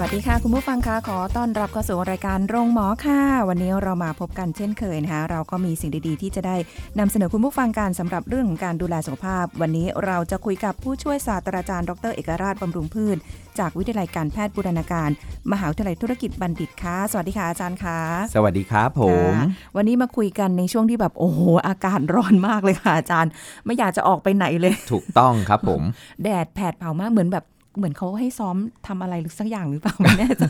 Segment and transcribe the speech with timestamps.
[0.00, 6.56] วัสดีค่ะ คุณผู้ฟังคะขอต้อนรับเข้าสู่รายการโรงหมอค่ะ วันนี้เรามาพบกันเช่นเคยนะคะเราก็มีสิ่งดีๆ ที่จะได้
[6.98, 13.16] นำเสนอคุณผู้ฟังกันสำหรับเรื่องของการดูแลสุขภาพ วันนี้เราจะคุยกับผู้ช่วยศาสตราจารย์ดรเอกราชบำรุงพืช
[13.58, 15.10] จากวิทยาลัยการแพทย์บูรณาการ
[15.52, 17.98] มหาวิทยาลัยธุรกิจบัณฑิตค่ะสวัสดีค่ะอาจารย์ค่ะ
[18.34, 23.30] สวัสดีครับผมค่ะวันนี้มาคุยกันในช่วงที่แบบโอ้โหอากาศร้อนมากเลยค่ะอาจารย์
[23.64, 25.82] ไม่อยากจะออกไปไหนเลย ถูกต้องครับผม
[26.22, 27.44] แดดแผดเผามากเหมือนแบบ
[27.78, 28.56] เหมือนเขาให้ซ้อม
[28.86, 30.46] ทำอะไรหรือสักอย่างหรือเปล่าไม่แน่ใจ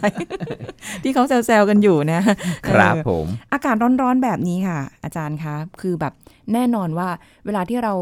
[1.03, 2.21] ที่เขาแซวๆกันอยู่นะ
[2.69, 6.13] ครับเออผม อากาศร้อนๆแบบนี้ค่ะ อาจารย์คะคือแบบ
[6.53, 7.09] แน่นอนว่า
[7.47, 7.95] เวลาที่เรา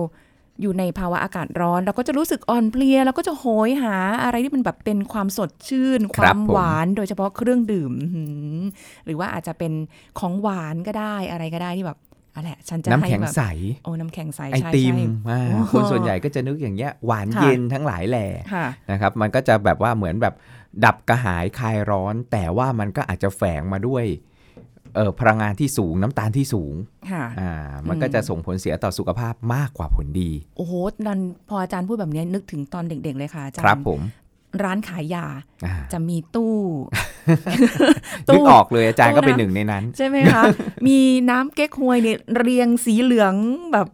[0.62, 8.56] อยู่ในภาวะอากาศร้อน เราก็จะรู้สึกอ่อนเพลียเราก็จะโหยหาอะไรที่มันแบบเป็นความสดชื่นคครัวาบมผมหวานโดยเฉพาะเครื่องดื่มอื้อหือ
[9.06, 9.72] หรือว่าอาจจะเป็น
[10.18, 11.98] ของหวานก็ได้อะไรก็ได้ที่แบบ
[12.36, 13.42] อะไรฉันจะน้ำให้แข็งแบบใส
[13.84, 20.34] โอ้น้ำแข็งใสไอใช่ติมใช่อ่าโอ้คนส่วนใหญ่ก็จะนึกอย่างเงี้ยหวานค่ะเย็นทั้งหลายแหล่ค่ะนะครับ มันก็จะแบบว่าเหมือนแบบ
[20.84, 24.04] ดับกระหายคลายร้อน แต่ว่ามันก็อาจจะแฝงมาด้วย
[24.94, 26.74] เออพลังงานที่สูงน้ำตาลที่สูง
[27.10, 27.52] ค่ะอ่า
[27.88, 30.72] มันก็จะส่งผลเสียต่อสุขภาพมากกว่าผลดี โอ้โห
[31.06, 34.00] นันพออาจารย์พูดแบบนี้นึกถึงตอนเด็กๆเลยค่ะอาจารครับย์ผม
[34.62, 35.26] ร้านขายยา
[35.66, 36.54] อ่าจะมีตู้
[38.32, 40.42] นึกออกเลยอาจารย์ก็เป็นตู้นะหนึ่งในนั้น ใช่ไหมคะ
[40.86, 40.98] มี
[41.30, 43.34] น้ำเก๊กฮวยเนี่ยเรียงสีเหลือง
[43.72, 43.88] แบบ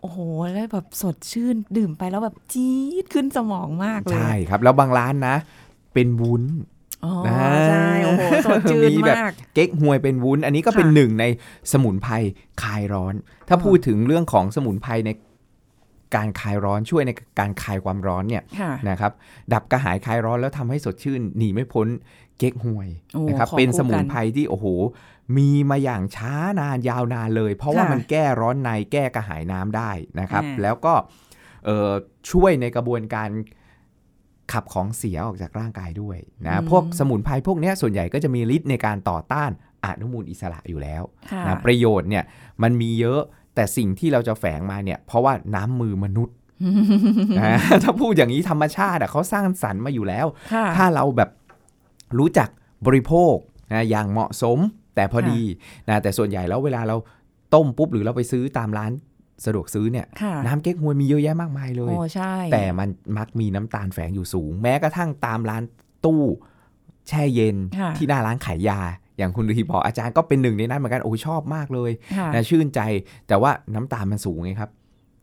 [0.00, 0.18] โอ้โห
[0.52, 5.36] แล้วแบบสดชื่นดื่มไปแล้วแบบจี๊ดขึ้นสมองมากเลย ใช่ครับ แล้วบางร้านนะ
[5.94, 6.44] เป็นวุ้น
[7.04, 11.24] อ๋อนะใช่โอ้โหสดชื่นมีแบบมากเก๊กฮวยเป็นวุ้น อันนี้ก็เป็นค่ะหนึ่งใน
[11.72, 12.12] สมุนไพร
[12.62, 13.14] คลายร้อน
[13.48, 15.10] ถ้าอ๋อพูดถึงเรื่องของสมุนไพรใน
[16.16, 19.12] การคลายร้อนช่วยในการคลายความร้อนเนี่ยค่ะนะครับ
[19.52, 21.86] ดับกระหายคลายร้อนแล้วทำให้สดชื่นหนีไม่พ้น
[22.40, 24.66] เก๊กฮวยโอ้นะครับของเป็นคู่สมุนกันไพรที่โอ้โห
[25.36, 29.90] มีมาอย่างช้านานยาวนานเลย เพราะว่าค่ะมันแก้ร้อนในแก้กระหายน้ำได้
[30.20, 30.94] นะครับอ่าแล้วก็
[31.64, 31.90] เอ่อ
[32.30, 33.28] ช่วยในกระบวนการ
[34.52, 39.50] ขับของเสียออกจากร่างกายด้วยนะพวกสมุนไพรพวกเนี้ยส่วนใหญ่ก็จะมีฤทธิ์ในการต่อต้าน
[39.84, 42.24] อนุมูลอิสระอยู่แล้วค่ะนะประโยชน์เนี่ย
[42.62, 43.20] มันมีเยอะ
[43.54, 46.34] แต่สิ่งที่เราจะแฝงมาเนี่ย เพราะว่าน้ำมือมนุษย์
[47.40, 51.30] นะถ้าพูดอย่างนี้ธรรมชาติอะเขาสร้างสรรค์มาอยู่แล้วค่ะถ้าเราแบบ
[52.18, 52.48] รู้จัก
[52.86, 53.34] บริโภค
[53.72, 54.58] นะอย่างเหมาะสม
[54.94, 55.40] แต่พอดี
[55.88, 56.96] นะแต่ส่วนใหญ่แล้วเวลาเรา
[57.54, 58.92] ต้มปุ๊บหรือเราไปซื้อตามร้าน
[59.44, 62.88] สะดวกซื้อเนี่ยค่ะน้ำเก๊กฮวยมีเยอะแยะมากมายเลยโอ้ใช่แต่มัน
[63.18, 65.62] มักมีน้ำตาลแฝงอยู่สูง แม้กระทั่งตามร้าน
[66.04, 66.22] ตู้
[67.08, 68.80] แช่เย็นค่ะที่หน้าร้านขายยา
[69.18, 72.80] อย่างคุณฤทีบอกอาจารย์ก็เป็นหนึ่งในนั้นเหมือนกันโอ้ชอบมากเลยค่ะนะชื่นใจ
[73.28, 74.70] แต่ว่าน้ำตาลมันสูงไงครับ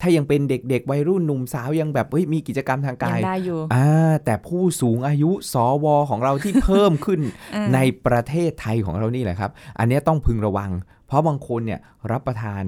[0.02, 7.22] ถ้ายังเป็นเด็กๆ วัยรุ่นหนุ่มสาวยังแบบเฮ้ยมีกิจกรรมทางยักางยได้อยู่อ่าแต่ผู้สูงอายุสวของเราที่เพิ่มขึ้น
[7.56, 10.72] อ่าในประเทศไทยของเรานี่แหละครับ อันเนี้ยต้องพึงระวัง
[11.08, 11.80] เพราะบางคนเนี่ย
[12.12, 12.64] รับประทาน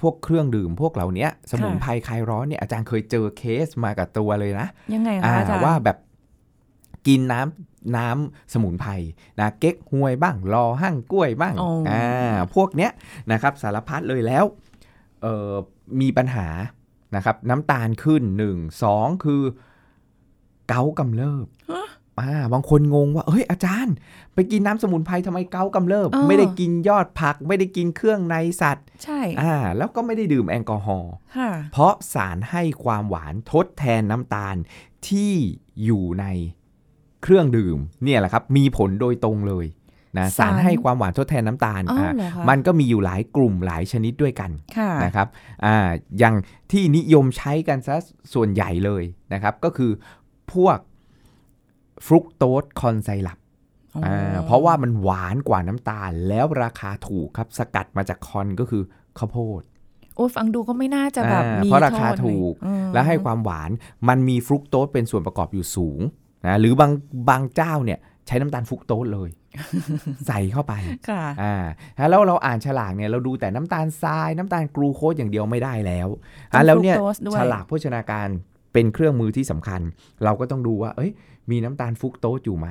[0.00, 5.98] พวกเครื่องดื่มพวกเหล่าเนี้ยสมุนไพรคลายร้อนเนี่ยอาจารย์เคยเจอเคสมากับตัวเลยนะ ยังไงอ่าคะอาจารย์ว่าแบบ
[7.06, 8.90] กินน้ำน้ำสมุนไพร
[9.40, 12.90] นะเก๊กฮวยบ้างรอหั่งกล้วยบ้างอ๋ออ่อ่าพวกเนี้ย
[13.32, 14.44] นะครับสารพัดเลยแล้ว
[15.22, 15.52] เอ่อ
[16.00, 16.48] มีปัญหา
[17.16, 19.42] นะครับน้ำตาลขึ้นหนึ่งสองคือ
[20.68, 21.46] เกากำเริบ
[22.20, 23.94] อ่าบางคนงงว่าเอ้ยอาจารย์
[24.34, 34.56] ไปกินน้ำสมุนไพรทำไมเกากำเริบเออไม่ได้กินยอดผัก ไม่ได้กินเครื่องในสัตว์ ใช่อ่าแล้วก็ไม่ได้ดื่มแอลกอฮอล์ค่ะเพราะสารให้ความหวานทดแทนน้ำตาล
[35.08, 35.32] ที่
[35.84, 36.26] อยู่ใน
[37.22, 39.66] เครื่องดื่มเนี่ยแหละครับ มีผลโดยตรงเลย
[40.18, 45.28] นะสารสารให้ความหวานทดแทนน้ำตาลอ๋ออะเหรอคะมันก็มีอยู่หลายกลุ่มหลายชนิดด้วยกันค่ะนะครับ
[45.64, 45.88] อ่า
[46.18, 46.34] อย่าง
[46.72, 47.96] ที่นิยมใช้กันซะ
[48.34, 49.02] ส่วนใหญ่เลย
[49.32, 49.90] นะครับก็คือ
[50.52, 50.78] พวก
[52.06, 53.38] ฟรุกโตสคอนไซรัป
[53.94, 58.82] อ๋อออ่าเพราะว่ามันหวานกว่าน้ำตาลแล้วราคาถูกครับสกัดมาจากคอนก็คือ
[59.18, 59.62] ข้าวโพด
[60.16, 63.70] โอ้ยฟังดูก็ไม่น่าจะแบบอ่ามีเพราะราคาโทษถูกอืมและให้ความหวาน
[64.08, 66.00] มันมีฟรุกโตสเป็นส่วนประกอบอยู่สูง
[66.46, 66.90] นะหรือบาง
[67.30, 69.30] บางเจ้าเนี่ยใช้น้ำตาลฟรุกโตสเลย
[70.26, 70.74] ใส่เข้าไป
[71.08, 71.54] ค่ะอ่า
[72.10, 76.08] แล้วเราอ่านฉลากเนี่ยเราดูแต่น้ำตาลทรายน้ำตาลกลูโคสอย่างเดียวไม่ได้แล้ว
[76.52, 78.28] อะแล้วเนี่ยฟรุกโตสด้วยฉลากโภชนาการ
[78.72, 79.80] เป็นเครื่องมือที่สำคัญ
[80.24, 81.12] เราก็ต้องดูว่า เอ้ย
[81.50, 82.68] มีน้ำตาลฟรุกโตสอยู่ไหม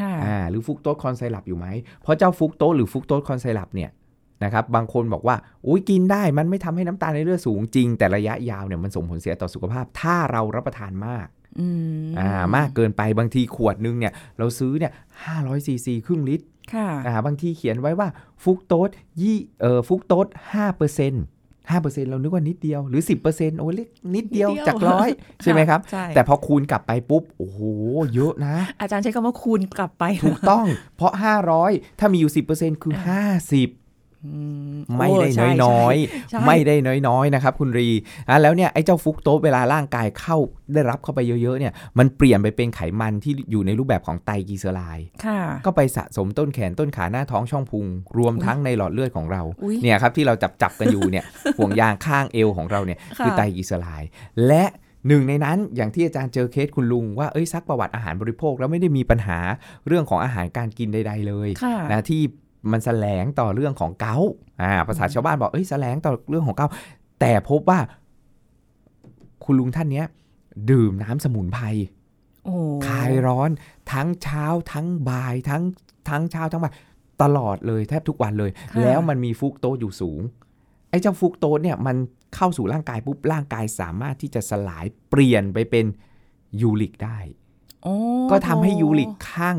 [0.00, 1.66] ค่ะอ่าหรือฟรุกโตสคอนไซรัปอยู่ไหม
[2.02, 3.90] เพราะเจ้าฟรุกโตสหรือฟรุกโตสคอนไซรัปเนี่ย
[4.44, 5.36] นะครับบางคนบอกว่า
[5.66, 11.26] อุ้ยกินได้มันไม่ทำให้น้ำตาลในเลือดสูงจริง แต่ระยะยาวเนี่ยมันส่งผลเสียต่อสุขภาพ ถ้าเรารับประทานมาก
[11.60, 11.66] อื
[12.06, 14.92] มอ่ามากเกินไปบางทีขวดนึงเนี่ยเราซื้อเนี่ย
[15.28, 18.08] 500ซีซีครึ่งลิตรค่ะอ่าบางทีเขียนไว้ว่า
[18.42, 21.24] ฟุกโตสยี่เอ่อฟุกโตสห้าเปอร์เซ็นต์
[21.70, 25.08] ห้าเปอร์เซ็นต์เรานึกว่านิดเดียวหรือสิบเปอร์เซ็นต์โอ้เล็กนิดเดียวนิดเดียวจากร้อย
[25.42, 27.60] ใช่ไหมครับใช่แต่พอคูณกลับไปปุ๊บ โอ้โห
[28.14, 30.66] เยอะนะ อาจารย์ใช้คำว่าคูณกลับไป ถูกต้อง
[30.96, 31.12] เพราะ
[31.56, 33.70] 500ถ้ามีอยู่10%คือ50อืม
[34.98, 35.96] ไม่ได้โใช่น้อย
[36.30, 36.74] ใช่ๆไม่ได้
[37.08, 37.88] น้อยๆนะครับคุณรี
[38.28, 40.36] อะแล้วเนี่ยไอ้เจ้าฟรุกโตสเวลาร่างกายเข้า
[40.74, 47.86] ได้รับเข้าไปเยอะๆเนี่ยมันเปลี่ยนไปเป็นไขมันที่อยู่ในรูปแบบของไตรกลีเซอไรด์ค่ะก็ไปสะสมต้นแขนต้นขาหน้าท้องช่องพุง
[48.18, 51.24] รวมทั้งในหลอดเลือดของเราอุ๊ยเนี่ยครับที่เราจับจับๆกันอยู่เนี่ย
[51.58, 54.10] ห่วงยางข้างเอวของเราเนี่ยค่ะคือไตรกลีเซอไรด์
[54.48, 54.64] และ
[55.08, 59.38] หนึ่งในนั้นอย่างที่อาจารย์เจอเคสคุณลุงว่าเอ้ยซักประวัติอาหารบริโภคแล้วไม่ได้มีปัญหา
[59.86, 62.22] เรื่องของอาหารการกินใด ๆ เลยค่ะนะที่
[62.72, 64.30] มันแสลงต่อเรื่องของเกาต์
[64.62, 66.72] อ่าภาษาชาวบ้านบอกเอ้ยแสลงต่อเรื่องของเกาต์
[67.20, 67.80] แต่พบว่า
[69.44, 70.06] คุณลุงท่านเนี้ย
[70.70, 71.64] ดื่มน้ำสมุนไพร
[72.44, 72.56] โอ้
[72.88, 73.50] คลายร้อน
[73.92, 75.62] ทั้งเช้าทั้งบ่ายทั้ง
[76.08, 76.74] ทั้งเช้าทั้งบ่าย
[77.22, 80.20] ตลอดเลยแทบทุกวันเลยค่ะแล้วมันมีฟรุกโตสอยู่สูง
[80.90, 81.96] ไอ้เจ้าฟรุกโตสเนี่ยมัน
[82.34, 85.86] เข้าสู่ร่างกายปุ๊บร่างกายสามารถที่จะสลายเปลี่ยนไปเป็น
[86.60, 87.18] ยูริกได้
[87.82, 87.94] โอ้
[88.30, 89.58] ก็ทำให้ยูริกข้าง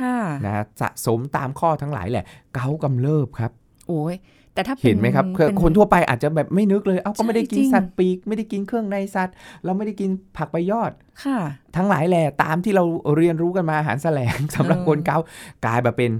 [0.00, 0.16] ค่ะ
[0.46, 2.24] นะสะสมตามข้อทั้งหลายแหละ
[2.54, 3.52] เกาต์กำเริบครับ
[3.88, 4.14] โอ้ย
[4.54, 9.34] แต่ถ้าป็เห็นไหมครับคือเป็นคนทั่วไปอาจจะแบบไม่นึกเลย เอ้าก็ไม่ได้กินใช่จริงสัตว์ปีก ไม่ได้กินเครื่องในสัตว์
[9.64, 10.92] เราไม่ได้กินผักใบยอด
[11.24, 11.38] ค่ะ
[11.76, 12.84] ทั้งหลายแหละตามที่เรา
[13.16, 15.24] เรียนรู้กันมาอาหารแสลงสำหรับเออคนเกาต์
[15.64, 16.10] กลายมาเป็น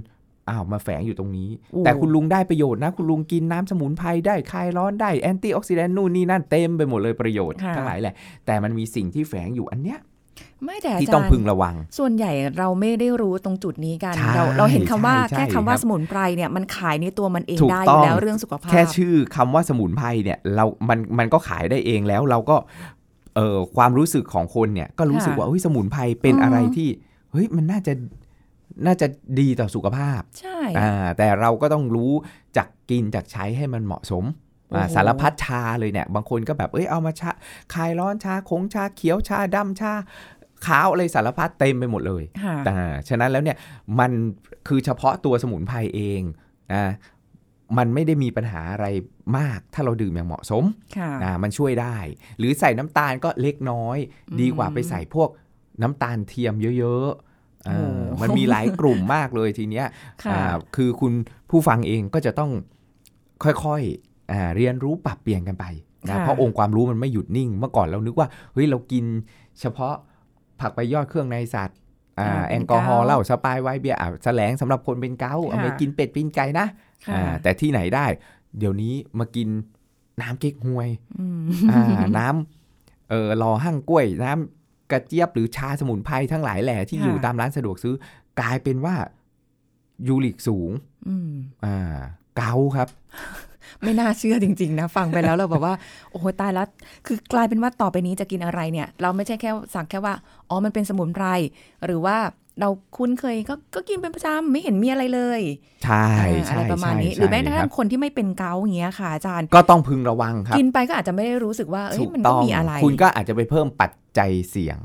[0.49, 8.13] อ้าวมาแฝงอยู่ตรงนี้โอ้แต่คุณลุงได้ประโยชน์นะ คุณลุงกินน้ำสมุนไพรได้คลายร้อนได้ antioxidant นู่นนี่นั่นเต็มไปหมดเลยประโยชน์ค่ะทั้งหลายแหละ
[8.45, 9.99] แต่มันมีสิ่งที่แฝงอยู่อันเนี้ย
[10.65, 22.55] ไม่แต่อาที่จารย์ต้องพึงระวัง ส่วนใหญ่เราไม่ได้รู้ตรงจุดนี้กันใช่เราเราเห็นคำว่าใช่แค่คำว่าครับสมุนไพรเนี่ยมันขายในตัวมันเองถูกได้อต้ยู่องแล้วเรื่องสุขภาพ แค่ชื่อคำว่าสมุนไพรเนี่ยเรา มันมันก็ขายได้เองแล้วเราก็
[23.35, 26.89] เอ่อความรู้สึกของคนเนี่ยก็รู้สึกค่ะว่าเฮ้ยสมุนไพรเป็นอืมอะไรที่
[27.31, 27.93] เฮ้ยมันน่าจะ
[28.85, 29.07] น่าจะ
[29.39, 32.11] ดีต่อสุขภาพ ใช่อ่าแต่เราก็ต้องรู้
[32.57, 34.25] จักกินจักใช้ให้มันเหมาะสม
[34.73, 37.31] อ่าโอ้โหสารพัดชาเลยเนี่ย บางคนก็แบบ เอ้ยเอามาชา
[37.73, 39.93] คลายร้อนชาคงชาเขียวชาดำชา
[40.67, 43.57] ขาวอะไรสารพัดเต็มไปหมดเลยค่ะอ่าฉะนั้นแล้วเนี่ย
[43.99, 44.11] มัน
[44.67, 46.21] คือเฉพาะตัวสมุนไพรเอง
[46.73, 46.83] นะ
[47.77, 48.87] มันไม่ได้มีปัญหาอะไร
[49.37, 50.63] มาก ถ้าเราดื่มอย่างเหมาะสม
[50.97, 51.97] ค่ะอ่ามันช่วยได้
[52.37, 55.29] หรือใส่น้ำตาลก็เล็กน้อยอืมดีกว่าไปใส่พวก
[55.81, 59.87] น้ำตาลเทียมเยอะๆอ่าโอ้มันมีหลายกลุ่มมากเลยทีเนี้ย
[60.23, 61.13] ค่ะอ่าคือคุณ
[61.49, 62.51] ผู้ฟังเองก็จะต้อง
[63.43, 65.65] ค่อยๆอ่าเรียนรู้ปรับเปลี่ยนกันไป
[66.09, 69.05] นะค่ะเพราะองค์ความรู้มันไม่หยุดนิ่ง เมื่อก่อนเรานึกว่าเฮ้ยเรากิน
[69.59, 69.95] เฉพาะ
[70.61, 71.77] ผักใบยอดเครื่องในสัตว์
[72.19, 76.67] อ่าอ่าแอลกอฮอล์เป็นเกาต์เหล้าสปายไวน์เบียร์อ่าแสลงสำหรับคนเป็นเกาต์เอาค่ะไปกินเป็ดกินไก่นะ
[77.05, 78.05] ค่ะอ่าแต่ที่ไหนได้
[78.57, 79.47] เดี๋ยวนี้มากิน
[80.21, 80.89] น้ำเก๊กฮวย
[81.19, 81.83] อืมอ่า
[82.17, 87.95] น้ำเออรอหั่งกล้วย น้ำกระเจี๊ยบหรือชาสมุนไพรทั้งหลายแหล่ที่ค่ะอยู่ตามร้านสะดวกซื้อ
[88.39, 88.95] กลายเป็นว่า
[90.07, 90.71] ยูริกสูง
[91.07, 91.31] อืม
[91.65, 91.97] อ่า
[92.37, 92.87] เกาต์ครับ
[93.83, 95.73] ไม่น่าเชื่อจริง ๆ นะ ฟังไปแล้วเราแบบว่า
[96.11, 96.67] โอ้โหตายแล้ว
[97.05, 100.13] คือกลายเป็นว่าต่อไปนี้จะกินอะไรเนี่ย เราไม่ใช่แค่สั่งแค่ว่า
[100.49, 101.25] อ๋อ มันเป็นสมุนไพร
[101.85, 102.17] หรือว่า
[102.61, 105.41] เราคุ้นเคยก็ก็กินเป็นประจำไม่เห็นมีอะไรเลย
[105.83, 114.77] ใช่อ่าอะใช่ไรประมาณนี้ใช่หรือแม้กระคทั่บงคนที่ไม่เป็นเกาต์อย่างเงี้ยค่ะอาจารย์ ก็ต้องพึงระวังครับ กินไปก็อาจจะไม่ได้รู้สึกว่าเอ้ยถูกมันต้ก็องมีอะไร คุณก็อาจจะไปเพิ่มปัจจัยเสี่ยง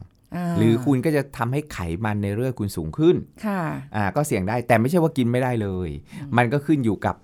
[0.43, 3.63] าหรือคุณก็จะทำให้ไขมันในเลือดคุณสูงขึ้น ค่ะ
[3.97, 5.89] อ่า ก็เสี่ยงได้ แต่ไม่ใช่ว่ากินไม่ได้เลย
[6.37, 7.17] มันก็ขึ้นอยู่กับ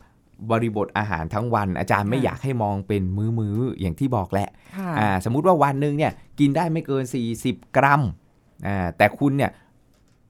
[0.50, 3.02] บริบทอาหารทั้งวัน อาจารย์ไม่ค่ะอยากให้มองเป็น
[3.38, 7.04] มื้อๆอย่างที่บอกแหละค่ะอ่าสมมุติว่าวันหนึ่งเนี่ยกินได้ไม่เกิน
[7.40, 8.02] 40 กรัม
[8.66, 9.50] อ่าแต่คุณเนี่ย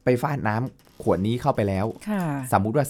[0.03, 2.85] ไปฟาดน้ำขวดนี้เข้าไปแล้วค่ะสมมุติว่า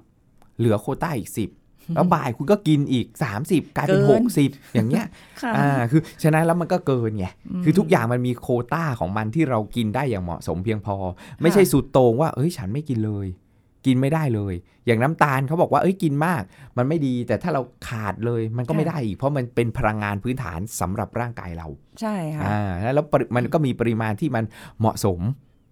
[0.00, 3.06] 30 เหลือโควต้าอีก 10 แล้วบ่ายคุณก็กินอีก
[3.42, 5.06] 30 กลายเป็นเกิน60 อย่างเงี้ย
[5.42, 7.26] ค่ะอ่าคือฉะนั้นแล้วมันก็เกินไง
[7.60, 10.96] มคือทุกอย่างมันมีโควต้าของมันที่เรากินได้อย่างเหมาะสมเพียงพอ
[11.42, 13.26] ไม่ใช่สุดโต่งว่า เอ้ยฉันไม่กินเลย
[13.86, 14.54] กินไม่ได้เลย
[14.86, 16.42] อย่างน้ำตาลเขาบอกว่าเอ้ยกินมาก
[16.76, 21.68] มันไม่ดีแต่ถ้าเราขาดเลยมันก็ไม่ได้อีก เพราะมันเป็นพลังงานพื้นฐานสำหรับร่างกายเรา
[22.00, 24.44] ใช่ค่ะอ่าแล้วปริมันก็มีปริมาณที่มัน
[24.80, 25.20] เหมาะสม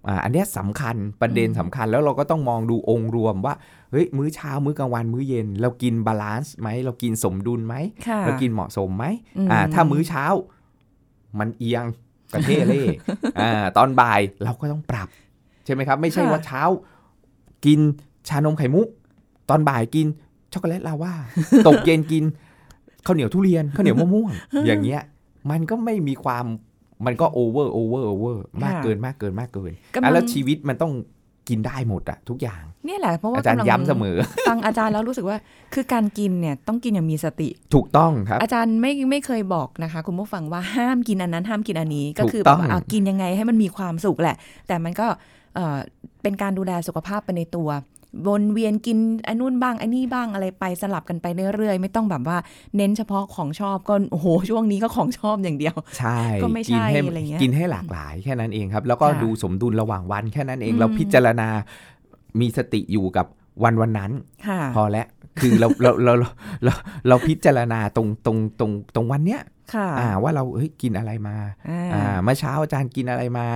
[0.08, 3.54] อ่าอันเนี้ยสำคัญประเด็นอืมสำคัญแล้วเราก็ต้องมองดูองค์รวมว่า
[3.90, 7.74] เฮ้ยมื้อเช้ามื้อกลางวันมื้อเย็น เรากิน balance ไหมเรากินสมดุลไหม
[8.08, 9.04] ค่ะเรากินเหมาะสมไหม
[9.38, 10.24] อืมอ่าถ้ามื้อเช้า
[11.38, 11.84] มันเอียง
[12.32, 12.84] กะเท่เร่
[13.40, 15.08] อ่าตอนบ่ายเราก็ต้องปรับ
[15.64, 16.62] ใช่ไหมครับ ไม่ใช่ค่ะว่าเช้า
[17.66, 17.80] กิน
[18.28, 18.88] ชานมไข่มุก
[19.50, 20.06] ตอนบ่ายกิน
[20.52, 21.12] ช็อกโกแลตลาว่า
[21.66, 22.24] ตกเย็นกิน
[23.06, 24.30] ข้าวเหนียวทุเรียนข้าวเหนียวมะม่วง
[24.66, 25.02] อย่างเงี้ย
[25.50, 26.44] มันก็ไม่มีความ
[27.06, 30.92] มันก็โอเวอร์โอเวอร์โอเวอร์มากเกินมากเกินมากเกินกำลัอะงแล้วชีวิตมันต้อง
[31.48, 34.16] กินได้หมดอะทุกอย่างเนี่ยแหละเพราะว่าอาจารย์กำลังย้ำเสมอ
[34.48, 35.36] ฟังอาจารย์แล้วรู้สึกว่า
[35.74, 45.06] คือการกินเนี่ยต้องกินอย่างมีสติ ถูกต้องครับ อาจารย์ไม่ไม่เคยบอกนะคะ คุณผู้ฟังว่าห้ามกินอันนั้นห้ามกินอันนี้ก็คือถูกต้องแบบว่าอะกินยังไงให้มันมีความสุขแหละ แต่มันก็
[45.54, 45.78] เอ่อ
[46.22, 47.70] เป็นการดูแลสุขภาพไปในตัว
[48.28, 52.38] วนเวียนกินอันนู่นบ้างอันนี้บ้างอะไรไปสลับกันไปเรื่อยๆ ไม่ต้องแบบว่า
[52.76, 61.48] เน้นเฉพาะของชอบก็โอ้โหช่วงนี้ก็ของชอบอย่างเดียว ใช่ก็ไม่ใช่กินให้อะไรเงี้ยกินให้หลากหลายแค่นั้นเองครับ แล้วก็ค่ะดูสมดุลระหว่างวันแค่นั้นเองอืมเราพิจารณา
[62.40, 63.26] มีสติอยู่กับ
[63.64, 64.10] วันวันนั้น
[64.48, 65.06] ค่ะพอแล้ว
[65.40, 66.28] คือเราเราเราเรา
[66.64, 66.72] เรา
[67.08, 69.42] เราพิจารณาตรงตรงตรงตรงวันเนี้ย
[69.74, 71.36] ค่ะอ่าว่าเราเฮ้ยกินอะไรมา
[71.68, 73.46] อ่าอ่าเมื่อเช้าอาจารย์กินอะไรมา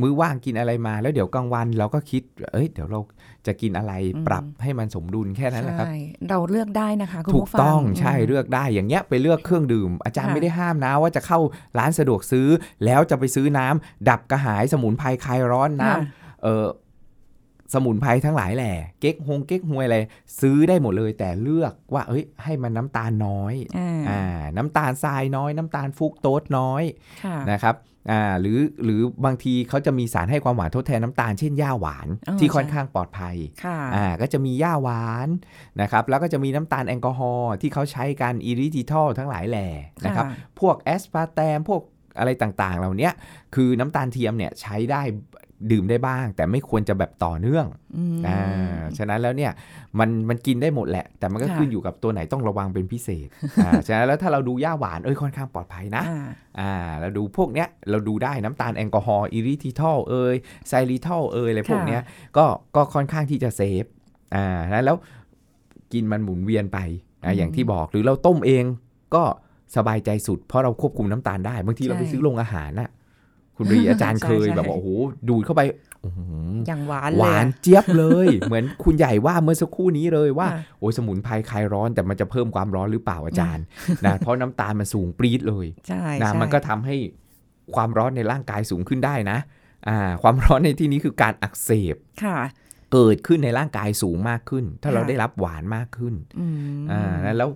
[0.00, 3.00] มื้อว่างกินอะไรมา แล้วเดี๋ยวกลางวันเราก็คิด เอ้ย เดี๋ยวเรา
[3.46, 5.96] จะกินอะไรอืมปรับให้มันสมดุลแค่นั้นแหละครับใช่
[6.28, 11.38] เราเลือกได้นะคะคุณถูกผู้ฟังต้องใช่มเลือกได้ อย่างเงี้ยไปเลือกเครื่องดื่ม อาจารย์ค่ะไม่ได้ห้ามนะว่าจะเข้า
[11.78, 12.48] ร้านสะดวกซื้อ
[12.84, 15.98] แล้วจะไปซื้อน้ำดับกระหายสมุนไพรคลายร้อนน้ำค่ะ
[16.44, 16.66] เออ
[17.74, 19.98] สมุนไพรทั้งหลายแหละ เก๊กฮงเก๊กฮวยอะไร
[20.40, 24.22] ซื้อได้หมดเลยแต่เลือกว่า เอ้ย ให้มันน้ำตาลน้อยอ่าอ่า
[24.56, 26.82] น้ำตาลทรายน้อย น้ำตาลฟรุกโตสน้อย
[27.24, 27.74] ค่ะนะครับ
[28.10, 35.28] อ่าหรือหรือบางทีเขาจะมีสารให้ความหวานทดแทนน้ำตาลเช่นหญ้าหวานอ๋อที่ใช่ค่อนข้างปลอดภัยค่ะอ่าก็จะมีหญ้าหวาน
[35.80, 39.68] นะครับแล้วก็จะมีน้ำตาลแอลกอฮอล์ที่เขาใช้การ erythritol ทั้งหลายแหล่
[40.04, 41.82] นะครับค่ะพวกแอสปาร์แตมพวก
[42.18, 43.12] อะไรต่างๆ เหล่าเนี้ย
[43.54, 45.02] คือน้ำตาลเทียมเนี่ยใช้ได้
[45.70, 48.40] ดื่มได้บ้าง แต่ไม่ควรจะแบบต่อเนื่องอืมอ่า
[48.98, 49.52] ฉะนั้นแล้วเนี่ย
[49.98, 53.28] มันมันกินได้หมดแหละ แต่มันก็ค่ะขึ้นอยู่กับตัวไหนต้องระวังเป็นพิเศษ
[53.64, 56.26] อ่าฉะนั้นแล้วถ้าเราดูหญ้าหวานเอ้ยค่อนข้างปลอดภัยนะอ่า
[56.60, 60.34] อ่าเราดูพวกเนี้ยเราดูได้น้ำตาลแอลกอฮอล์ erythritol เอย
[60.68, 62.02] xylitol เอยอะไรพวกเนี้ย
[62.36, 62.44] ก็
[62.76, 63.84] ก็ค่อนข้างที่จะ safe
[64.34, 64.96] อ่าแล้วแล้ว
[65.92, 66.78] กินมันหมุนเวียนไป
[67.24, 68.64] อ่าอืมอย่างที่บอกหรือเราต้มเอง
[69.14, 69.24] ก็
[69.76, 72.90] สบายใจสุดเพราะเราควบคุมน้ำตาลได้บางทีเราใช่ไปซื้อโรงอาหารน่ะ
[73.60, 74.88] คุณรีอาจารย์ใช่เคยใช่แบบว่าโอ้โห
[75.28, 75.62] ดูดเข้าไป
[76.04, 83.64] อื้อหืออย่างหวานหเลวายนอะเจี๊ยบเลย เหมือนคุณใหญ่ว่าเมื่อสักครู่นี้เลยว่าอะโอ้ยสมุนไพรคลายร้อนแต่มันจะเพิ่มความร้อนหรือเปล่าอาจารย์
[84.06, 86.96] นะเพราะน้ำตาลมันสูงปรี๊ดเลยใช่นะใช่มันก็ทำให้
[87.74, 89.38] ความร้อนในร่างกายสูงขึ้นได้นะ
[89.88, 92.38] อ่าความร้อนในที่นี้คือการอักเสบค่ะ
[92.92, 96.46] เกิดขึ้นในร่างกายสูงมากขึ้น ถ้าเราค่ะได้รับหวานมากขึ้นอื
[96.80, 97.50] มอ่าแล้ว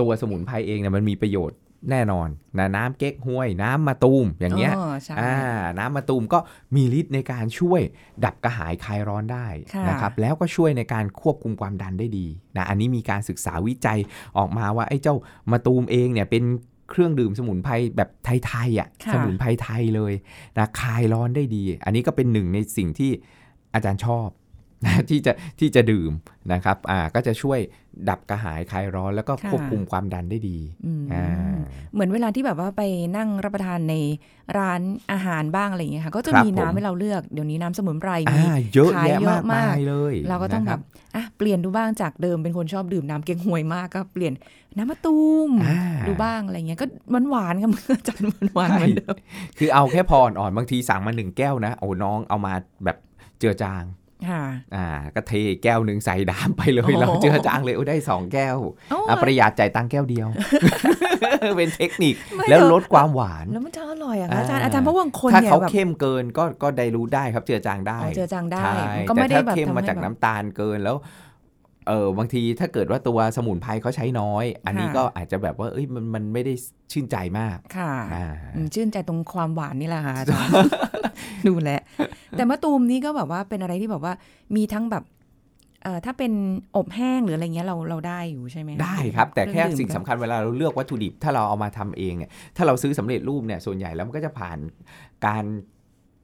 [0.00, 1.58] ตัวสมุนไพรเองเนี่ยมันมีประโยชน์
[1.90, 5.34] แน่นอนนะน้ำเก๊กฮวย น้ำมะตูมอย่างเงี้ยใช่อ่า
[5.78, 6.38] น้ำมะตูมก็
[6.76, 7.80] มีฤทธิ์ในการช่วย
[8.24, 13.98] ดับกระหายคลายร้อนได้ค่ะนะครับแล้วก็ช่วยในการควบคุมความดันได้ดีนะอันนี้มีการศึกษาวิจัย
[14.38, 15.16] ออกมาว่าไอ้เจ้า
[15.50, 16.44] มะตูมเองเนี่ยเป็น
[16.90, 18.08] เครื่องดื่มสมุนไพรแบบ
[18.46, 20.12] ไทยๆอะค่ะสมุนไพรไทยเลย
[20.58, 23.10] นะคลายร้อนได้ดี อันนี้ก็เป็นหนึ่งในสิ่งที่
[23.74, 24.28] อาจารย์ชอบ
[24.84, 26.12] นะที่จะที่จะดื่ม
[26.52, 27.58] นะครับอ่าก็จะช่วย
[28.08, 31.54] ดับกระหายคลายร้อนแล้วก็ค่ะควบคุมความดันได้ดีอืมอ่า
[31.92, 32.82] เหมือนเวลาที่แบบว่าไป
[33.16, 33.94] นั่งรับประทานใน
[34.58, 34.80] ร้าน
[35.12, 40.80] อาหารบ้างอะไรอย่างเงี้ยค่ะก็จะครับมีผมน้ำให้เราเลือกเดี๋ยวนี้น้ำสมุนไพรมีอ่าเยอะขายแยะเยอะมากมามากยเลย เราก็ต้องนะคแบรับ
[41.14, 44.32] อะเปลี่ยนดูบ้างจากเดิมเป็นคนชอบดื่มน้ำเก๊กฮวยมากก็เปลี่ยน
[44.76, 45.18] น้ำมะตู
[45.48, 49.14] มอ่าดูบ้างอะไรเงี้ยก็หวานหวานๆค่ะมันจัดหวานหวานๆเหมือนเดิม
[49.58, 52.52] คือเอาแค่พออ่อนๆบางทีสั่งมาหนึ่งแก้วนะโอ้น้องเอามา
[52.84, 52.96] แบบ
[53.38, 53.99] เจือจางค่ะ
[54.74, 58.56] อ่าก็เทแก้วหนึ่งใส่ดามไปเลยโอ้โหเราเจือจางเลยโอ้ได้สองแก้ว
[58.90, 60.28] โอ้อะประหยัดจ่ายตังค์แก้วเดียว
[61.56, 70.96] เป็นเทคนิคไม่แล้วเดี๋ยวลดความหวาน แล้วมันจะอร่อยอะคะอ่าอาจารย์อาจารย์เพราะว่าบางคนถ้าเนี่ยเขาแบบเข้มเกินก็ก็ได้รู้ได้ครับเจือจางได้อ๋อเจือจางได้ใช่ก็ไม่ได้แต่แบบถ้าเข้มทำมาให้จากแบบน้ำตาลเกินแล้ว
[71.88, 76.52] เออบางทีถ้าเกิดว่าตัวสมุนไพรเขาใช้น้อย อันนี้ค่ะก็อาจจะแบบว่าเอ้ยมันมันไม่ได้
[76.92, 80.52] ชื่นใจมาก ค่ะอ่าอืมชื่นใจตรงความหวานนี่แหละค่ะอาจารย์
[81.46, 81.80] ดูแลว
[82.32, 84.12] แต่มะตูมนี่ก็แบบว่าเป็นอะไรที่แบบว่า
[84.56, 85.04] มีทั้งแบบ
[85.84, 86.32] เอ่อถ้าเป็น
[86.76, 94.58] อบแห้งหรืออะไรเงี้ยเราเราได้อยู่ใช่ไหมะได้ครับ แต่แค่เรื่องดื่มสิ่งสำคัญเวลาเราเลือกวัตถุดิบ ถ้าเราเอามาทำเองเนี่ยถ้าเราซื้อสำเร็จรูปเนี่ยส่วนใหญ่แล้วมันก็จะผ่าน
[95.26, 95.44] การ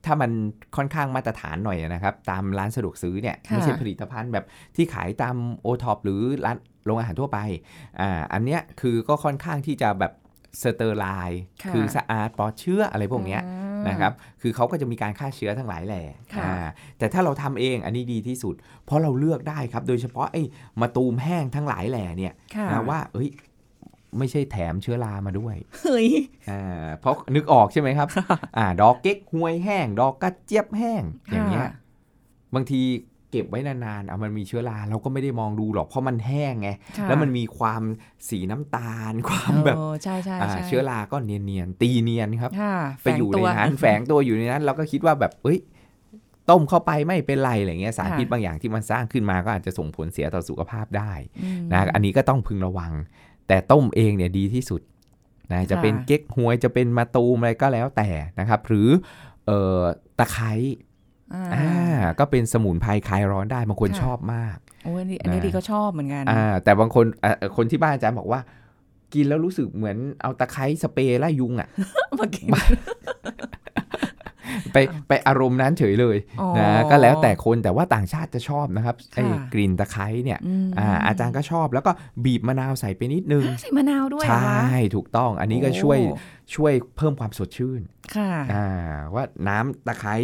[0.07, 0.31] ถ้ามัน
[0.77, 4.45] ค่อนข้างมาตรฐานหน่อยนะครับ ตามร้านสะดวกซื้อเนี่ยค่ะไม่ใช่ผลิตภัณฑ์แบบ
[4.77, 7.39] ที่ขายตามโอท็อปหรือร้านโรงอาหารทั่วไป
[8.01, 10.13] อ่าอันเนี้ยคือก็ค่อนข้างที่จะแบบ
[10.63, 16.03] sterile ค่ะคือสะอาดปลอดเชื้ออะไรพวกเนี้ยอืมนะครับ คือเขาก็จะมีการฆ่าเชื้อทั้งหลายแหล่
[16.35, 16.67] ค่ะอ่า
[16.99, 20.43] แต่ถ้าเราทำเองอันนี้ดีที่สุด เพราะเราเลือกได้ครับ โดยเฉพาะไอ้
[20.81, 23.29] มะตูมแห้งทั้งหลายแหล่เนี่ยค่ะนะว่า เอ้ย
[24.19, 26.09] ไม่ใช่แถมเชื้อรามาด้วยเฮ้ย
[26.51, 28.09] อ่าเพราะนึกออกใช่ไหมครับ
[28.57, 31.73] อ่า ดอกเก๊กฮวยแห้ง ดอกกระเจี๊ยบแห้งอย่างเงี้ยค่ะ
[32.55, 32.83] บางที
[33.31, 37.83] เก็บไว้นานๆเอามันมีเชื้อราเราก็ไม่ได้มองดูหรอกเพราะมันแห้งไงค่ะแล้วมันมีความ
[38.29, 45.59] สีน้ำตาล ความแบบเออใช่ใช่อ่าใช่เชื้อราก็เนียนๆตีเนียนครับค่ะไปอยู่แฝงในตัวนั้นแฝงตัวอยู่ในนั้น เราก็คิดว่าแบบเอ้ย
[46.51, 52.93] ต้มเข้าไปไม่เป็นไรอะไรเงี้ยสารค่ะพิษบางอย่างที่มันสร้างขึ้นมาก็อาจจะส่งผลเสียต่อสุขภาพได้อืมนะอันนี้ก็ต้องพึงระวัง
[53.49, 54.81] แต่ต้มเองเนี่ยดีที่สุด
[55.53, 58.09] นะจะเป็นค่ะเก๊กฮวยจะเป็นมะตูมอะไรก็แล้วแต่
[58.41, 58.89] นะครับ หรือ
[59.47, 59.81] เอ่อ
[60.19, 60.53] ตะไคร้
[61.35, 61.71] อ่าอ่า
[62.19, 68.41] ก็เป็นสมุนไพรคลายร้อนได้บางคนค่ะชอบมากโอ้ยอันนี้อันนี้นะดีก็ชอบเหมือนกันอ่าแต่บางคนอ่าคนที่บ้านอาจารย์บอกว่า
[69.15, 71.69] กินแล้วรู้สึกเหมือนเอาตะไคร้สเปรย์ไล่ยุงอะ
[72.19, 72.49] มากิน
[74.73, 81.91] ไปไปอารมณ์นั้นเฉยเลยอ๋อนะก็แล้วแต่คนแต่ว่าต่างชาติจะชอบนะครับไอ้ค่ะกลิ่นตะไคร้เนี่ยมอ่าอาจารย์ก็ชอบแล้วก็
[82.25, 86.19] บีบมะนาวใส่ไปนิดนึงอ่าใส่มะนาวด้วยใชเหรอคะ่ถูกต้อง อันนี้ก็ช่วยโอ้
[86.55, 87.81] ช่วยเพิ่มความสดชื่น
[88.17, 88.67] ค่ะอ่า
[89.15, 90.15] ว่าน้ำตะไคร้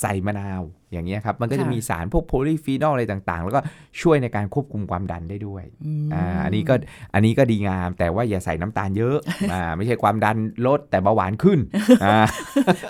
[0.00, 3.60] ใส่มะนาว อย่างเงี้ยครับ มันก็จะค่ะมีสารพวกโพลีฟีนอลอะไรต่างๆ แล้วก็
[4.00, 5.64] ช่วยในการควบคุมความดันได้ด้วย
[6.04, 6.74] มอ่าอันนี้ก็
[7.14, 9.16] อันนี้ก็ดีงาม แต่ว่าอย่าใส่น้ำตาลเยอะ
[9.52, 11.58] อ่าไม่ใช่ความดันลดแต่เบาหวานขึ้น
[12.04, 12.18] อ่า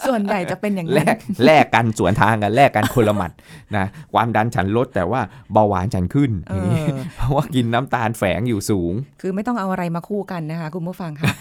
[0.08, 3.30] ส่วนใหญ่จะเป็นอย่างแลนั้นกแลกกันสวนทางกันแลกกันคนละหมัด
[3.76, 5.20] นะความดันฉันลดแต่ว่า
[5.52, 11.32] เบาหวานฉันขึ้นเออย่างนี้อเพราะว่ากินน้ำตาลแฝงอยู่สูง คือไม่ต้องเอาอะไรมาคู่กันนะคะคุณผู้ฟังค่ะ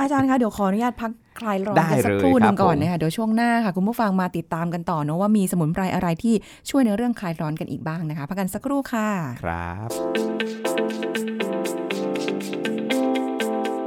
[0.00, 6.34] อาจารย์คะเดี๋ยวขออนุญาตพักคลายร้อนได้กันสักเลยครู่หนึ่งครับก่อนผมนะคะเดี๋ยวช่วงหน้าค่ะคุณผู้ฟังมาติดตามกันต่อเนอะว่ามีสมุนไพรอะไรที่
[6.70, 9.08] ช่วยในเรื่องคลายร้อนกันอีกบ้างนะคะพักกันสักครู่ค่ะ
[9.42, 9.88] ครับ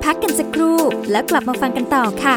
[0.03, 0.77] พักกันสักครู่
[1.11, 2.35] แล้วกลับมาฟังกันต่อค่ะ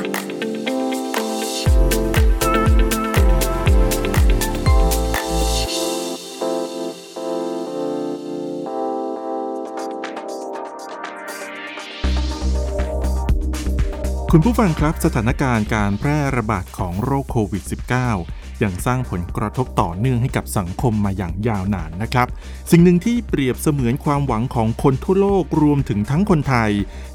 [14.33, 17.65] คุณผู้ฟังครับสถานการณ์การแพร่ระบาดของโรคโควิด
[18.13, 22.29] -19 ยังสร้างผลกระทบต่อเนื่องให้กับสังคมมาอย่างยาวนานนะครับ
[22.71, 26.71] สิ่งหนึ่งที่เปรียบเสมือนความหวังของคนทั่วโลกรวมถึงทั้งคนไทย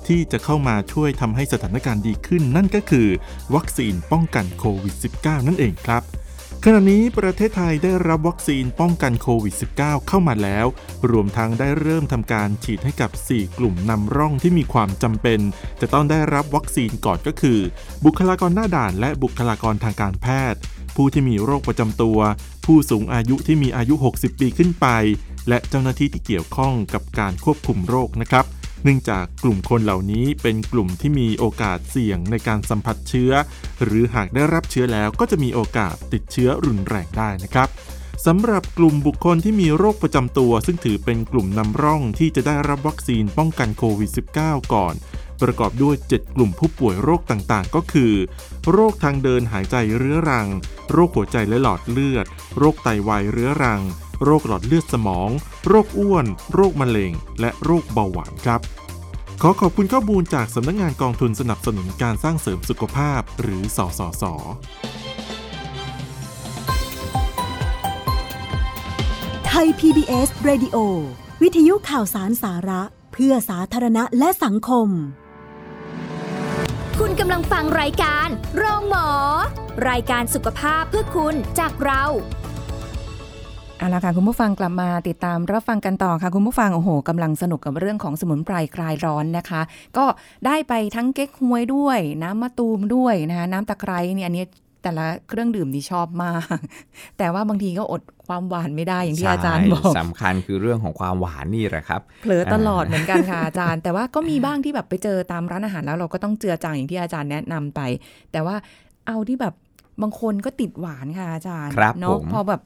[0.08, 3.08] ที่จะเข้ามาช่วยทำให้สถานการณ์ดีขึ้นนั่นก็คือ
[3.55, 6.03] วัคซีนป้องกันโควิด -19 นั่นเองครับ
[6.65, 10.65] ขณะนี้ประเทศไทยได้รับวัคซีนป้องกันโควิด -19 เข้ามาแล้ว
[11.12, 15.39] รวมทั้งได้เริ่มทำการฉีดให้กับ 4 กลุ่มนำร่องที่มีความจำเป็น
[15.82, 17.60] จะต้องได้รับวัคซีนก่อนก็คือ
[18.05, 20.60] บุคลากรหน้าด่านและบุคลากรทางการแพทย์
[20.96, 22.20] ผู้ที่มีโรคประจำตัว
[22.65, 24.88] ผู้สูงอายุที่มีอายุ 60 ปีขึ้นไป
[25.50, 28.46] และเจ้าหน้าที่ที่เกี่ยวข้องกับการควบคุมโรคนะครับ
[28.84, 33.32] เนื่องจากกลุ่มคนเหล่านี้เป็นกลุ่มที่มีโอกาสเสี่ยงในการสัมผัสเชื้อ
[33.84, 37.70] หรือหากได้รับเชื้อแล้วก็จะมีโอกาสติดเชื้อรุนแรงได้นะครับ
[38.25, 44.96] สำหรับกลุ่มบุคคลที่มีโรคประจำตัว ซึ่งถือเป็นกลุ่มนำร่องที่จะได้รับวัคซีนป้องกันโควิด -19 ก่อน
[45.41, 48.13] ประกอบด้วย 7 กลุ่มผู้ป่วยโรคต่างๆ ก็คือ
[48.72, 50.48] โรคทางเดินหายใจเรื้อรัง
[50.91, 52.26] โรคหัวใจและหลอดเลือด
[52.58, 53.82] โรคไตวายเรื้อรัง
[54.23, 55.29] โรคหลอดเลือดสมอง
[55.67, 58.62] โรคอ้วน โรคมะเร็ง และโรคเบาหวานครับ
[59.41, 64.23] ขอขอบคุณข้อมูลจากสำนักงานกองทุนสนับสนุนการสร้างเสริมสุขภาพ หรือสสส
[69.47, 70.77] ไทย PBS Radio
[71.41, 72.81] วิทยุข่าวสารสาระ
[73.13, 74.88] เพื่อสาธารณะและสังคม
[76.99, 79.09] คุณกำลังฟังรายการโรงหมอ
[79.89, 82.03] รายการสุขภาพเพื่อคุณจากเรา
[83.84, 89.62] เอาละค่ะคุณผู้ฟังกลับมาติดตามรับฟังกันต่อค่ะ คุณผู้ฟังโอ้โหกำลังสนุกกับเรื่องของสมุนไพรคลายร้อนนะคะ
[89.98, 90.06] ก็
[90.46, 94.46] ได้ไปทั้งเก๊กฮวยด้วย น้ำมะตูมด้วยนะคะน้ำตะไคร้เนี่ยอันนี้
[94.84, 96.58] แต่ละเครื่องดื่มนี่ชอบมาก
[97.17, 107.82] แต่ว่าบางทีก็อดความหวานไม่ได้อย่างที่อาจารย์บอกใช่สำคัญคือเรื่องของความหวานนี่แหละครับเผลอตลอดเหมือนกันค่ะอาจารย์ แต่ว่าก็มีบ้างที่แบบไปเจอตามร้านอาหารแล้วเราก็ต้องเจือจางอย่างที่อาจารย์แนะนำไป
[108.32, 108.56] แต่ว่า
[109.08, 109.54] เอาที่แบบ
[110.02, 112.62] บางคนก็ติดหวานค่ะอาจารย์ครับเนาะผมพอแบบ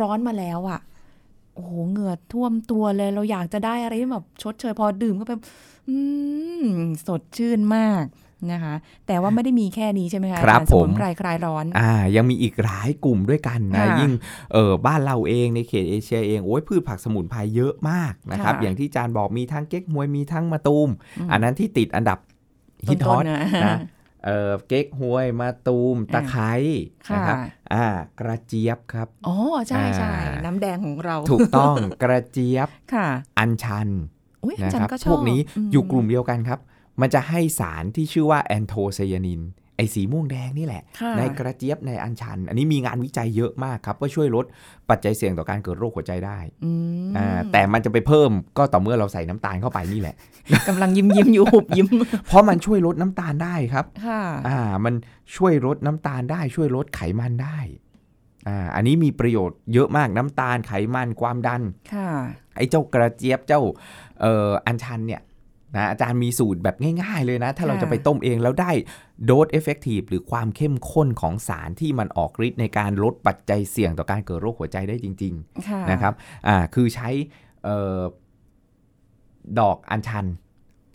[0.00, 0.80] ร้อนมาแล้วอะ
[1.54, 5.32] โอ้โหเหงื่อท่วมตัวเลย เราอยากจะได้อะไรที่แบบชดเชยพอดื่มก็ไป
[5.88, 5.96] อื
[6.64, 6.66] ม
[7.06, 8.04] สดชื่นมาก
[8.52, 8.74] นะคะ
[9.06, 14.12] แต่ว่าไม่ได้มีแค่นี้ใช่ไหมคะครับอาจาย์สมุนผมไพรคลายร้อน อ่า ยังมีอีกหลายกลุ่มด้วยกันนะค่ะยิ่ง
[14.52, 22.18] เออบ้านเราเองในเขตเอเชียเอง โอ้ยพืชผักสมุนไพรเยอะมากนะครับค่ะอย่างที่จานบอกมีทั้งเก๊กฮวยมีทั้งมะตูมอืมอันนั้นที่ติดอันดับ
[22.86, 23.78] ฮิตฮอตต้นๆนะนะ
[24.24, 26.52] เออเก๊กฮวยมะตูมตะไคร้
[27.08, 27.36] ค่ะนะครับ
[27.72, 27.86] อ่า
[28.20, 29.36] กระเจี๊ยบครับอ๋อ
[29.68, 33.08] ใช่ใช่อ่าน้ำแดงของเรา ถูกต้องกระเจี๊ยบค่ะ
[33.38, 33.88] อัญชัน
[34.44, 36.58] อุ้ยอานะจารครับย์ก็ชอบพวกนี้มอยู่กลุ่มเดียวกันครับ
[37.00, 39.40] มันจะให้สารที่ชื่อว่าแอนโทไซยานิน
[39.76, 44.44] ไอสีม่วงแดงนี่แหละค่ะในกระเจี๊ยบในอัญชัน อันนี้มีงานวิจัยเยอะมากครับ ว่าช่วยลด
[44.90, 46.70] ปัจจัยเสี่ยงต่อการเกิดโรคหัวใจได้อื
[47.08, 50.14] มอ่าแต่มันจะไปเพิ่มก็ต่อเมื่อเราใส่น้ำตาลเข้าไปนี่แหละ
[50.68, 51.88] กำลังยิ้มยิ้มๆอยู่หุบยิ้ม
[52.26, 54.94] เพราะมันช่วยลดน้ำตาลได้ครับค่ะอ่า มัน
[55.36, 57.58] ช่วยลดน้ำตาลได้ ช่วยลดไขมันได้
[58.48, 62.08] อ่าอันนี้มีประโยชน์เยอะมากน้ำตาลไขมันความดันค่ะ
[62.56, 63.62] ไอ้เจ้ากระเจี๊ยบเจ้า
[64.20, 65.20] เอ่ออัญชันเนี่ย
[65.76, 68.70] นะอาจารย์มีสูตรแบบง่าย ๆ เลยนะ ถ้าเราค่ะจะไปต้มเองแล้วได้
[69.24, 75.34] dose effective หรือความเข้มข้นของสารที่มันออกฤทธิ์ในการลดปัจจัยเสี่ยงต่อการเกิดโรคหัวใจได้จริง
[75.68, 76.12] ค่ะๆนะครับ
[76.46, 77.08] อ่าคือใช้
[77.64, 78.00] เอ่อ
[79.60, 80.26] ดอกอัญชัน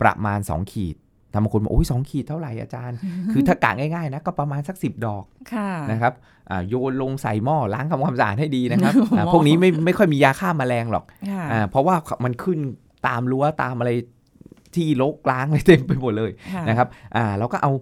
[0.02, 0.96] ประมาณ 2 ขีด
[1.32, 2.96] ทำบางคนบอกโอ้ยสองขีดเท่าไหร่อาจารย์
[3.32, 6.12] คือถ้ากะง่ายๆนะก็ประมาณสักสิบดอกค่ะนะครับ
[6.50, 12.58] อ่าโยนลงใส่หม้อล้างทำความสะอาดให้ดีนะครับหม้ออ่าพวกนี้ไม่ไม่ค่อยมียาฆ่าแมลงหรอกค่ะอ่าเพราะว่ามันขึ้น
[13.06, 13.90] ตามรั้วตามอะไร
[14.76, 17.72] ที่รกล้างอะไรเต็มไปหมดเลยค่ะนะครับอ่าเราก็เอา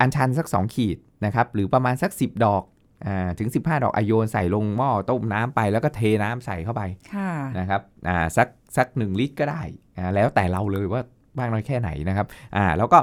[0.00, 2.62] อัญชันสัก 2 ขีดนะครับหรือประมาณสัก 10 ดอก
[3.06, 6.82] อ่าถึง 15 ดอกอะโยนใส่ลงหม้อต้มน้ำไปแล้วก็เทน้ำใส่เข้าไป
[7.14, 9.62] ค่ะนะครับอ่าสักสักหนึ่งลิตรก็ได้
[9.96, 11.02] อ่าแล้วแต่เราเลยว่า
[11.38, 12.26] มากน้อยแค่ไหนนะครับ
[12.56, 12.98] อ่าแล้วก็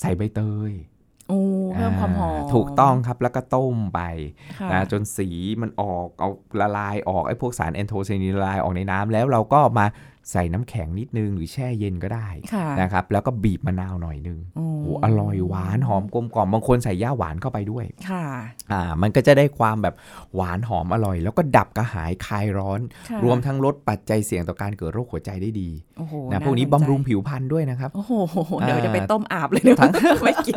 [0.00, 0.72] ใส่ใบเตย
[1.28, 1.40] โอ้
[1.74, 4.00] เพิ่มความหอมาถูกต้องครับแล้วก็ต้มไป
[4.60, 5.28] ค่ะนะจนสี
[5.62, 6.28] มันออกเอา
[6.60, 9.86] ละลายออกไอ้พวกสารแอนโทไซยานินละลายออกในน้ำแล้วเราก็มา
[10.32, 18.24] ใส่น้ำแข็งนิดนึง หรือแช่เย็นก็ได้ค่ะนะครับ แล้วก็บีบมะนาวหน่อยนึงโอ้โอ้อร่อยหวานหอมกลมกล่อมบางคนใส่ย่าหวานเข้าไปด้วยค่ะ
[18.72, 19.94] อ่ามันก็จะได้ความแบบ
[20.34, 28.12] หวานหอมอร่อย แล้วก็ดับกระหายคลายร้อนค่ะรวมทั้งลดปัจจัยเสี่ยงต่อการเกิดโรคหัวใจได้ดีโอ้โหนะาพวกนี้สใจบำรุงผิวพรรณด้วยนะครับโอ้โห
[28.60, 29.92] เดี๋ยวอ่าจะไปต้มอาบเลยเดี๋ยวทั้ง
[30.24, 30.52] ไม่กิ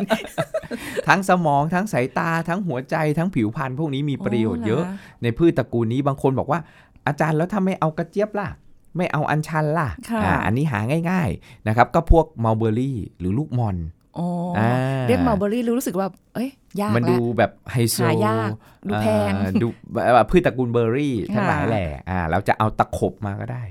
[1.08, 6.60] ทั้งสมองทั้งสายตาทั้งหัวใจทั้งผิวพรรณพวกนี้มีประโยชน์เยอะโหรในพืชตระกูลนี้บางคนบอกว่า
[7.06, 8.48] อาจารย์แล้วถ้าไม่เอากระเจี๊ยบล่ะ
[8.96, 10.78] ไม่เอาอัญชันล่ะค่ะอ่าอันนี้หา
[11.10, 13.76] ง่ายๆนะครับก็พวกมัลเบอรี่หรือลูกมอน
[14.18, 14.70] อ๋อออ่า
[15.08, 16.48] เรียกมัลเบอรี่รู้สึกว่าเอ้ย
[16.80, 18.50] ยากมันแล้วดูแบบไฮโซหายาก
[18.88, 19.66] ดูแพงอ่าดู
[20.14, 23.62] แบบพืชตระกูลเบอร์รี่ทั้งหลายค่ะแหละอ่าเราจะเอาตะขบมาก็ได้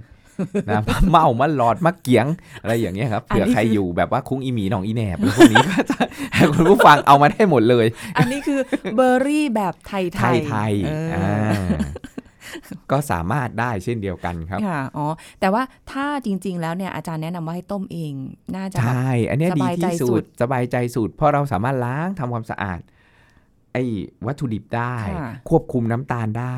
[0.70, 2.26] นะเมามาหลอดมะเกียง
[2.62, 5.98] อะไรอย่างเงี้ยครับเผื่อใครอยู่แบบว่าคุ้งอีหมีหนองอีแหนบหรือพวกนี้ก็จะ
[6.36, 7.86] ให้คุณผู้ฟังเอามาได้หมดเลย
[8.18, 8.60] อันนี้คือ
[8.96, 11.64] เบอร์รี่แบบไทยไทยไทยเออออ่า
[12.92, 15.06] ก็สามารถได้เช่นเดียวกันครับค่ะอ๋อ
[15.40, 18.14] แต่ว่าถ้าจริง ๆ แล้วเนี่ยอาจารย์แนะนำว่าให้ต้มเอง
[18.56, 22.80] น่าจะใชแบบ่อันเนี้ยสดีบายใจที่สุสุดดสบายใจสุดเพราะเราสามารถล้างทำความสะอาด
[23.74, 23.84] ไอ้
[24.26, 26.58] วัตถุดิบได้ค่ะควบคุมน้ำตาลได้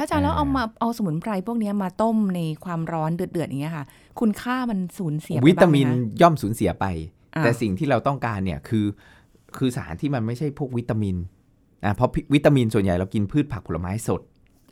[0.00, 3.84] อาจารย์แล้วอ่าเอามาเอาสมุนไพรพวกเนี้ยมาต้มในความร้อนเดือดๆอย่างเงี้ยค่ะ
[4.20, 6.86] คุณค่ามันสูญเสียไปวิตามินบ้งไหคะย่อมสูญเสียไป
[7.36, 8.86] อ่าแต่สิ่งที่เราต้องการเนี่ยคือ
[9.56, 11.16] คือสารที่มันไม่ใช่พวกวิตามิน
[11.84, 14.20] อ่าเพราะวิตามินส่วนใหญ่เรากินพืชผักผลไม้สด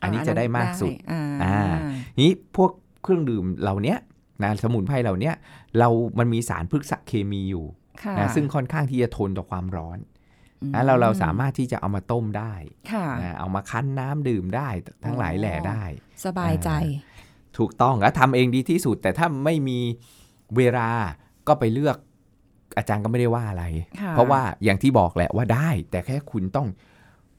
[0.01, 1.75] อันนี้จะได้มากสุดอ่าอ่า
[2.21, 2.71] นี้พวก
[3.03, 3.97] เครื่องดื่มเหล่าเนี้ย
[4.43, 5.35] นะสมุนไพรเหล่าเนี้ย
[5.79, 7.65] เรามันมีสารพฤกษเคมีอยู่
[8.03, 9.97] ค่ะนะซึ่งค่อนข้างที่จะทนต่อความร้อน
[10.61, 12.53] อืมนะเราเราสามารถที่จะเอามาต้มได้
[12.91, 14.69] ค่ะนะเอามาคั้นน้ำดื่มได้
[15.05, 15.83] ทั้งหลายแหล่ได้
[16.25, 16.69] สบายใจ
[17.57, 19.79] ถูกต้องแล้วทำเองดีที่สุด แต่ถ้าไม่มี
[20.57, 20.89] เวลา
[21.47, 21.97] ก็ไปเลือก
[22.77, 23.65] อาจารย์ก็ไม่ได้ว่าอะไร
[24.01, 26.67] ค่ะเพราะว่าอย่างที่บอกแหละว่าได้ แต่แค่คุณต้อง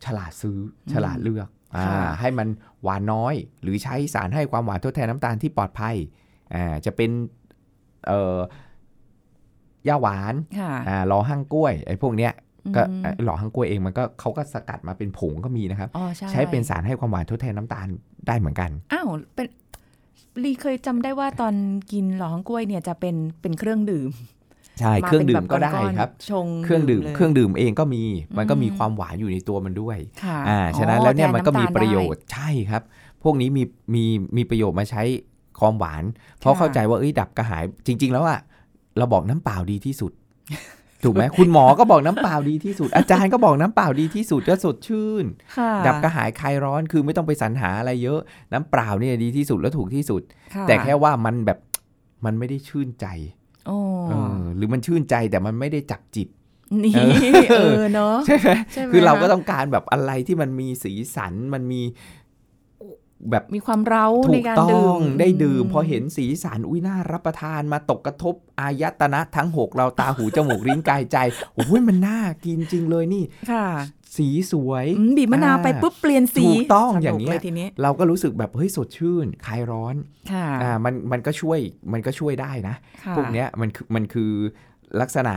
[0.04, 0.58] ฉลาดซื้อ
[0.92, 1.57] ฉลาดเลือกอ่าค่ะ
[2.20, 2.48] ให้มัน
[2.82, 5.94] หวานน้อย หรือใช้สารให้ความหวานทดแทนน้ำตาลที่ปลอดภัย
[6.54, 7.10] อ่าจะเป็น
[8.06, 8.20] เอ่
[9.86, 12.32] อย่าหวานค่ะอ่ารอหั่งกล้วยไอ้พวกเนี้ย
[12.76, 17.88] ก็อืมไอ้หล่อหั่งกล้วยเองมันก็เขาก็สกัดมาเป็นผงก็มีนะครับอ๋อใช่ใช้เป็นสารให้ความหวานทดแทนน้ำตาล
[18.26, 19.46] ได้เหมือนกัน อ้าวเป็น
[20.42, 21.54] ลีเคยจำได้ว่าตอน
[21.92, 24.10] กินหลองกล้วยเนี่ยจะเป็นเป็นเครื่องดื่ม
[24.80, 28.02] ใช่มาเครื่องป็นดื่แบมบก็ได้ก้อนๆครับชงเครื่องดื่มลยเครื่องดื่มเองก็มี
[28.36, 32.82] มันก็มีอืมความหวานอยู่ในตัวมันด้วยค่ะอ่าฉะนั้นอ๋อแล้วเนี่ยแทมันก็มีำตาลประโยได้ชน์ใช่ครับ
[33.22, 33.62] พวกนี้มี
[33.94, 34.04] มี
[34.36, 35.02] มีประโยชน์มาใช้
[35.60, 36.02] ความหวาน
[36.40, 38.40] เพราะค่ะเข้าใจว่าเอ้ยดับกระหาย จริง ๆ แล้วอะ
[38.98, 40.12] เราบอกน้ำเปล่าดีที่สุด
[41.04, 45.24] ถูกไหมคุณหมอก็บอกน้ำเปล่าดีที่สุด อาจารย์ก็บอกน้ำเปล่าดีที่สุดก็สดชื่น
[45.56, 48.20] ค่ะดับกระหายคลายร้อนคือไม่ต้องไปสรรหาอะไรเยอะ
[48.52, 51.58] น้ำเปล่าเนี่ยดีที่สุดและถูกที่สุดะแต่แค่ว่ามันแบบ
[52.24, 53.06] มันไม่ได้ชื่นใจ
[53.66, 56.28] โอ้เออ หรือมันชื่นใจแต่มันไม่ได้จับจิต
[56.84, 56.92] นี่
[57.50, 61.82] เออเออเนาะใช่ไหมใช่ไหมคือเราก็ะต้องการแบบอะไรที่มันมีสีสันมันมี
[63.30, 71.16] แบบมีความเร้าถูในกการต้อดื่งมได้ดื่ม พอเห็นสีสันอุ้ยน่ารับประทานมาตกกระทบอายตนะทั้งหกเราตาหูจมูกลิ้นกายใจ
[71.54, 73.66] โอ้ยมันน่ากินจริงเลยนี่ค่ะ
[74.16, 79.94] สีสวยอืมบีบมะนาวไปปุ๊บเปลี่ยนสีถูกต้องสนุกอย่างเงี้ยลทีนี้เราก็รู้สึกแบบเฮ้ยสดชื่นคลายร้อน
[80.32, 81.58] ค่ะอ่ามันมันก็ช่วย
[81.92, 84.32] มันก็ช่วยได้นะค่ะพวกเนี้ยมันคือมันคือ
[85.00, 85.34] ลักษณะ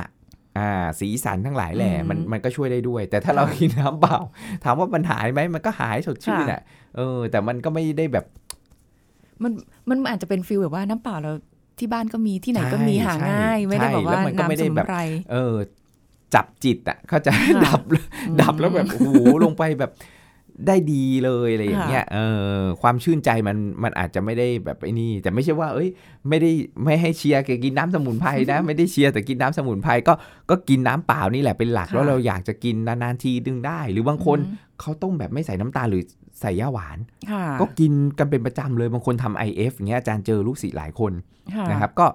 [0.57, 4.17] อ่าสีสันทั้งหลายแหละอืมมันมันก็ช่วยได้ด้วย แต่ถ้าเราค่ะกินน้ำเปล่า
[4.63, 6.61] ถามว่ามันหายไหมมันก็หายสดชื่นค่ะอะ
[6.97, 8.25] เออ แต่มันก็ไม่ได้แบบ
[9.43, 9.51] มัน
[9.89, 11.33] มันอาจจะเป็นฟิลแบบว่าน้ำเปล่าเรา
[11.79, 14.99] ที่บ้านก็มีที่ไหนก็มีใช่หาใช่ง่าย ไม่ได้ใช่บอกแล้วว่ามันก็ไม่น้ำได้สมุแบนบไพร
[15.31, 15.55] เออ
[16.35, 17.97] จับจิตอะเขาใจะค่ะดับอื
[18.33, 19.93] มดับแล้วแบบโอ้โหลงไปแบบ
[20.67, 22.19] ได้ดีเลยอะไรอย่างเงี้ยเอ
[22.59, 25.89] อความชื่นใจมันมันอาจจะไม่ได้แบบไอ้นี่ แต่ไม่ใช่ว่า เอ้ย
[26.29, 26.51] ไม่ได้
[26.83, 30.13] ไม่ให้เชียร์แกกินน้ำสมุนไพรนะ ไม่ได้เชียร์แต่กินน้ำสมุนไพรก็
[30.49, 36.03] ก็กินน้ำเปล่านี่แหละเป็นหลักค่ะแล้วเราอยากจะกินนานๆทีดึงได้ หรือบางคนอืมเขาต้มแบบไม่ใส่น้ำตาลหรือ
[36.41, 36.97] ใส่ย่าหวาน
[37.31, 41.11] ค่ะก็กินกันเป็นประจำเลยบางคนทำ IF อย่างเงี้ยอาจารย์เจอลูกศิษย์หลายคน
[41.55, 42.07] ค่ะนะครับก็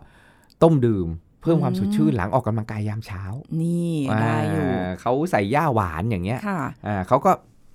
[0.63, 3.23] ต้มดื่มเพิ่มความอืมสดชื่นหลังออกกำลังกายยามเช้า
[3.63, 7.33] นี่ได้อยู่าเขาใส่ย่าหวานอย่างเงี้ยค่ะอ่าเขาก็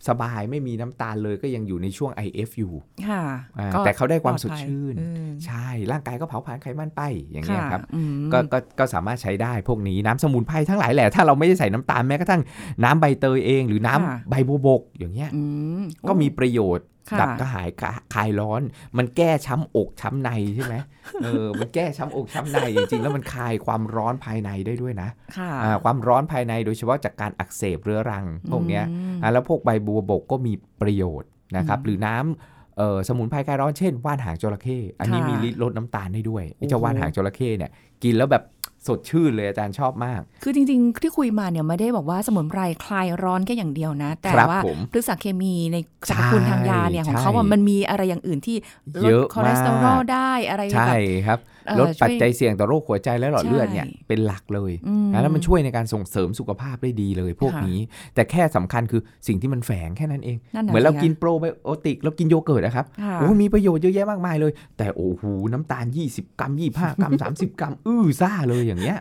[0.09, 2.73] สบายไม่มีน้ำตาลเลยก็ยังอยู่ในช่วง IF อยู่
[3.07, 3.23] ค่ะ
[3.57, 12.41] อ่าก็แต่เขาได้ความปลสอดภัยชื่นอืมใช่ ร่างกายก็เผาผลาญไขมันไปอย่างเงี้ยครับอืมก็ก็ก็สามารถใช้ได้พวกนี้น้ำสมุนไพรทั้งหลายแหละ ถ้าเราไม่ได้ใส่น้ำตาลแม้กระทั่ง
[12.83, 15.41] น้ำใบเตยเอง หรือน้ำค่ะใบบัวบกอย่างเงี้ยอื
[15.79, 18.61] มก็มีประโยชน์ค่ะดับกระหายกะคลายร้อน
[18.97, 20.75] มันแก้ช้ำอกช้ำในใช่ไหม
[21.23, 37.71] เออมันแก้ช้ำอกช้ำในจริงๆแล้วมันคลายความร้อนภายในได้ด้วยนะค่ะอ่าความร้อนภายในโดยเฉพาะจากการอักเสบเรื้อรังพวกเนี้ยอืมอ่าแล้วพวกใบบัวบกก็มีประโยชน์นะครับอืมหรือน้ำเอ่อสมุนไพรคลายร้อนเช่นว่านหางจระเข้อันนี้ค่ะมีฤทธิ์ลดน้ำตาลได้ด้วยไอ้โอ้โหเจ้าว่านหางจระเข้เนี่ย
[38.03, 38.43] กินแล้วแบบ
[38.87, 48.57] สดชื่นเลยอาจารย์ชอบมาก คือจริงๆ ที่คุยมาเนี่ยไม่ได้บอกว่าสมุนไพรคลายร้อนแค่อย่างเดียวนะ แต่ครับว่าผมพฤกษเคมีในสรรพคุณทางยาเนี่ยของเขาอะใช่มันมีอะไรอย่างอื่นที่
[48.97, 57.79] ลเยดอะคอเลสเตอรอลมากได้อะไรแบใช่บครับเอ่อ ลดปัจช่วยจัยเสี่ยงต่อโรคหัวใจและหลอดเลือดเนี่ยใช่เป็นหลักเลยอืมนะแล้วมันช่วยในการส่งเสริมสุขภาพได้ดีเลยพวกค่ะนี้
[58.15, 68.99] แต่แค่สำคัญคือสิ่งที่มันแฝงแค่นั้นเองนั่นน่ะเหมือนเราสิคะกินโปรไบโอติกเรากินโยเกิร์ตนะครับค่ะโอ้มีประโยชน์เยอะแยะมากมายเลย แต่โอ้โหน้ำตาล 20 กรัม 25 กรัม 30 กรัม อื้อซ่าเลยอย่างเงี้ย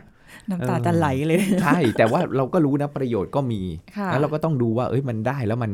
[0.49, 3.61] น้ำตาเออจะไหลเลย ใช่ แต่ว่าเราก็รู้นะประโยชน์ก็มี
[3.97, 5.71] ค่ะแล้วเราก็ต้องดูว่าเอ้ยมันได้แล้วมัน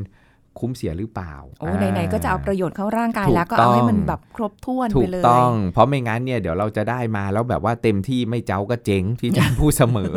[0.60, 10.14] คุ้มเสียหรือเปล่าโอ้ไหนๆก็จะเอาประโยชน์เข้าร่างกายถูกแล้วก็เอาให้มันต้องแบบครบถ้วนถูไปกเลยต้อง เพราะไม่งั้นเนี่ยเดี๋ยวเราจะได้มาแล้วแบบว่าเต็มที่ไม่เจ้าก็เจ๊งที่อาจารย์พูดเสมอ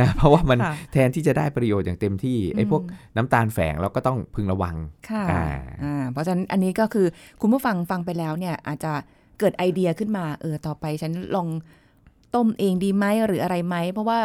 [0.00, 4.76] นะเพราะว่ามันค่ะแทนที่จะได้ประโยชน์อย่างเต็มที่ไอ้พวกอืมน้ำตาลแฝงเราก็ต้องพึงระวัง
[5.10, 5.44] ค่ะอ่า
[5.84, 7.06] อ่าเพราะฉะนั้นอันนี้ก็คือ
[7.40, 8.92] คุณผู้ฟังฟังไปแล้วเนี่ยอาจจะ
[9.38, 11.48] เกิดไอเดียขึ้นมาเออต่อไปฉันลอง
[12.34, 14.20] ต้มเองดีไหมหรืออะไรไหมเพราะว่า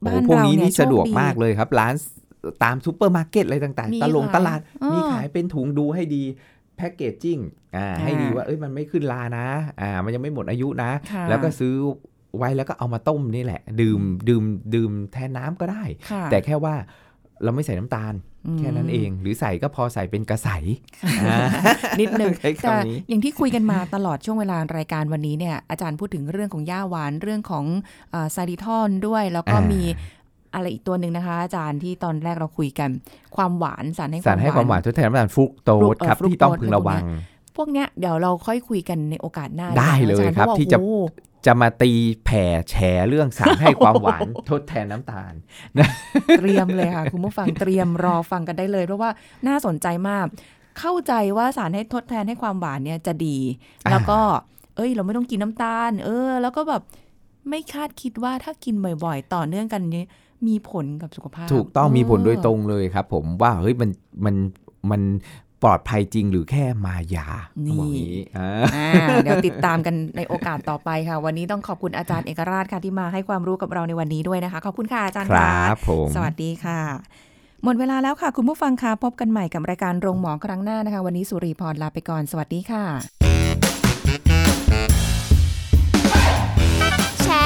[0.00, 1.94] โอ้บ้านพวกเรานี้เนี่ยนี่สะดวกโชคมากเลยครับร้าน
[2.64, 6.24] ตามซูเปอร์มาร์เก็ตอะไรต่างมีๆตลงขายตลาดอ้อมีขายเป็นถุงดูให้ดี
[6.76, 7.38] packaging
[7.76, 9.46] อ่าอ่าให้ดีว่าเอ้ยมันไม่ขึ้นรานะ
[9.80, 11.74] อ่ามันยังไม่หมดอายุนะค่ะแล้วก็ซื้อ
[12.38, 16.74] ไว้แล้วก็เอามาต้มนี่แหละ ดื่มดื่มดื่มแทนน้ำก็ได้ค่ะแต่แค่ว่า
[17.44, 18.14] เราไม่ใส่น้ำตาล
[18.46, 20.48] อืมแค่นั้นเอง หรือใส่ก็พอใส่เป็นกระสาย
[22.00, 27.64] นิดนึงใช้แต่คำนี้อย่างที่คุยกันมาตลอดช่วงเวลารายการวันนี้เนี่ยอาจารย์พูดถึงเรื่องของหญ้าหวานเรื่องของ
[28.34, 29.82] ซาดิทอนด้วย แล้วก็อ่ามีมี
[30.54, 32.90] อะไรอีกตัวหนึ่งนะคะ อาจารย์ที่ตอนแรกเราคุยกัน
[33.36, 37.02] ความหวานสารให้สารให้ความหวานทดแทนน้ำตาลฟรุกโตฟรุสกเอ่อครับฟรุกที่ต้องโตสพึงระวัง
[37.56, 41.04] พวกเนี้ยเดี๋ยวเราค่อยคุยกันในโอกาสหน้าได้เลยอาจาครับพาว่าที่จะโอ้โห
[41.46, 41.92] จะมาตี
[42.24, 42.74] แผ่แฉ
[43.08, 45.32] เรื่องสารให้ความหวานทดแทนน้ำตาล
[46.38, 49.10] เตรียมเลยค่ะ คุณผู้ฟังเตรียมรอฟังกันได้เลย เพราะว่า
[49.46, 50.26] น่าสนใจมาก
[50.78, 53.38] เข้าใจว่าสารให้ทดแทนให้ความหวานเนี่ยจะดี
[53.84, 54.20] อ่าแล้วก็
[54.76, 56.82] เอ้ย เราไม่ต้องกินน้ำตาล เออ แล้วก็แบบ
[57.48, 60.04] ไม่คาดคิดว่าถ้ากินบ่อยๆ ต่อเนื่องกันนี้
[60.48, 63.90] มีผลกับสุขภาพ ถูกต้องมีผลโดยตรงเอเลยครับ ผมว่าเฮ้ยมัน
[64.24, 64.34] มัน
[64.90, 65.02] มัน
[65.62, 67.26] ปลอดภัยจริงหรือแค่มายา
[67.66, 76.80] นี่ต้องบอกอย่างนี้อ่าออ่าเดี๋ยวติดตามกันในโอกาสต่อไปค่ะ วันนี้ต้องขอบคุณอาจารย์เอกราชค่ะที่มาให้ความรู้กับเราในวันนี้ด้วยนะคะ ขอบคุณค่ะอาจารย์ครค่ะับผมสวัสดีค่ะ
[77.64, 83.23] หมดเวลาแล้วค่ะ คุณผู้ฟังคะพบกันใหม่กับรายการโรงหมอครั้งหน้านะคะ วันนี้สุรีพรลาไปก่อนสวัสดีค่ะ